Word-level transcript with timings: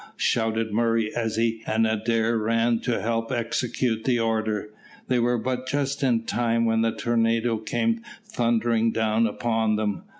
shouted 0.17 0.73
Murray, 0.73 1.15
as 1.15 1.35
he 1.35 1.61
and 1.67 1.85
Adair 1.85 2.35
ran 2.35 2.79
to 2.79 2.99
help 3.01 3.31
execute 3.31 4.03
the 4.03 4.19
order. 4.19 4.71
They 5.07 5.19
were 5.19 5.37
but 5.37 5.67
just 5.67 6.01
in 6.01 6.23
time 6.25 6.65
when 6.65 6.81
the 6.81 6.91
tornado 6.91 7.57
came 7.59 8.01
thundering 8.27 8.93
down 8.93 9.27
upon 9.27 9.75
them. 9.75 10.01